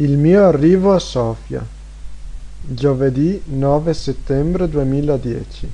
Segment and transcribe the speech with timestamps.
[0.00, 1.62] Il mio arrivo a Sofia.
[2.62, 5.70] Giovedì 9 settembre 2010.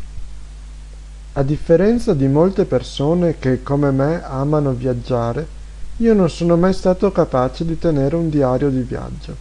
[1.34, 5.46] A differenza di molte persone che, come me, amano viaggiare,
[5.98, 9.36] io non sono mai stato capace di tenere un diario di viaggio.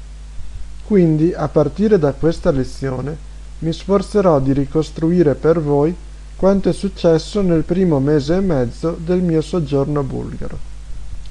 [0.86, 3.18] Quindi, a partire da questa lezione,
[3.60, 5.96] mi sforzerò di ricostruire per voi
[6.36, 10.60] quanto è successo nel primo mese e mezzo del mio soggiorno bulgaro,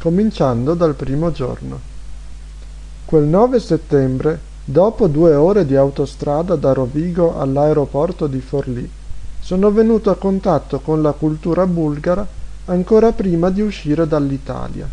[0.00, 1.93] cominciando dal primo giorno.
[3.14, 8.90] Quel 9 settembre, dopo due ore di autostrada da Rovigo all'aeroporto di Forlì,
[9.38, 12.26] sono venuto a contatto con la cultura bulgara
[12.64, 14.88] ancora prima di uscire dall'Italia.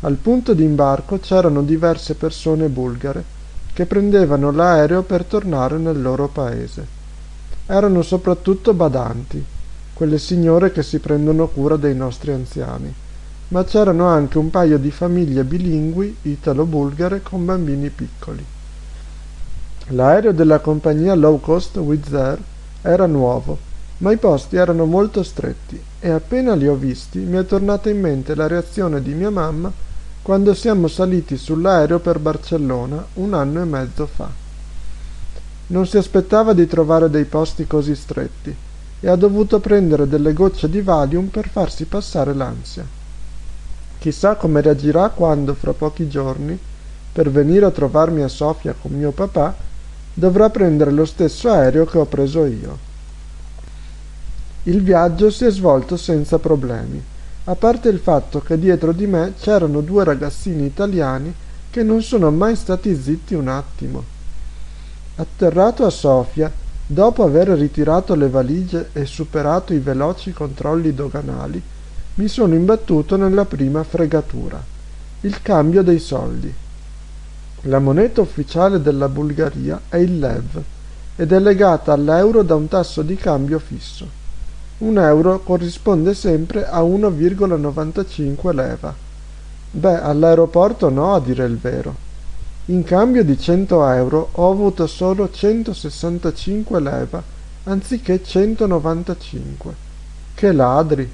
[0.00, 3.24] Al punto di imbarco c'erano diverse persone bulgare
[3.72, 6.86] che prendevano l'aereo per tornare nel loro paese.
[7.64, 9.42] Erano soprattutto badanti,
[9.94, 13.04] quelle signore che si prendono cura dei nostri anziani
[13.48, 18.44] ma c'erano anche un paio di famiglie bilingui italo-bulgare con bambini piccoli.
[19.90, 22.38] L'aereo della compagnia low cost Wizz Air
[22.82, 23.56] era nuovo,
[23.98, 28.00] ma i posti erano molto stretti e appena li ho visti mi è tornata in
[28.00, 29.72] mente la reazione di mia mamma
[30.22, 34.28] quando siamo saliti sull'aereo per Barcellona un anno e mezzo fa.
[35.68, 38.54] Non si aspettava di trovare dei posti così stretti
[38.98, 42.95] e ha dovuto prendere delle gocce di Valium per farsi passare l'ansia.
[44.06, 46.56] Chissà come reagirà quando, fra pochi giorni,
[47.10, 49.52] per venire a trovarmi a Sofia con mio papà,
[50.14, 52.78] dovrà prendere lo stesso aereo che ho preso io.
[54.62, 57.02] Il viaggio si è svolto senza problemi,
[57.46, 61.34] a parte il fatto che dietro di me c'erano due ragazzini italiani
[61.68, 64.04] che non sono mai stati zitti un attimo.
[65.16, 66.48] Atterrato a Sofia,
[66.86, 71.60] dopo aver ritirato le valigie e superato i veloci controlli doganali,
[72.16, 74.62] mi sono imbattuto nella prima fregatura,
[75.20, 76.52] il cambio dei soldi.
[77.62, 80.62] La moneta ufficiale della Bulgaria è il lev
[81.16, 84.08] ed è legata all'euro da un tasso di cambio fisso.
[84.78, 88.94] Un euro corrisponde sempre a 1,95 leva.
[89.70, 91.94] Beh, all'aeroporto no, a dire il vero.
[92.66, 97.22] In cambio di 100 euro ho avuto solo 165 leva
[97.64, 99.74] anziché 195.
[100.34, 101.10] Che ladri!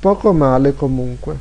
[0.00, 1.38] Poco male comunque.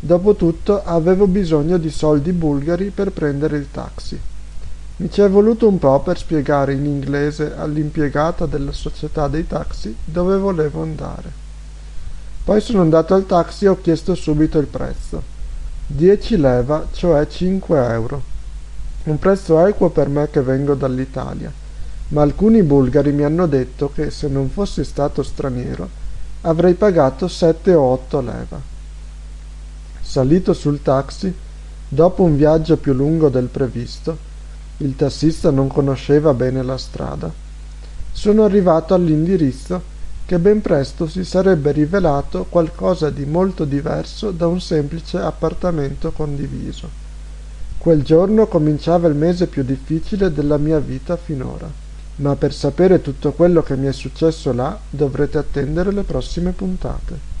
[0.00, 4.18] Dopotutto avevo bisogno di soldi bulgari per prendere il taxi.
[4.96, 9.94] Mi ci è voluto un po' per spiegare in inglese all'impiegata della società dei taxi
[10.04, 11.30] dove volevo andare.
[12.42, 15.22] Poi sono andato al taxi e ho chiesto subito il prezzo.
[15.86, 18.22] 10 leva, cioè 5 euro.
[19.04, 21.52] Un prezzo equo per me che vengo dall'Italia,
[22.08, 25.99] ma alcuni bulgari mi hanno detto che se non fossi stato straniero
[26.42, 28.60] avrei pagato sette o otto leva.
[30.00, 31.32] Salito sul taxi,
[31.86, 34.28] dopo un viaggio più lungo del previsto,
[34.78, 37.30] il tassista non conosceva bene la strada,
[38.12, 44.60] sono arrivato all'indirizzo che ben presto si sarebbe rivelato qualcosa di molto diverso da un
[44.60, 46.88] semplice appartamento condiviso.
[47.76, 51.88] Quel giorno cominciava il mese più difficile della mia vita finora
[52.20, 57.30] ma per sapere tutto quello che mi è successo là dovrete attendere le prossime puntate.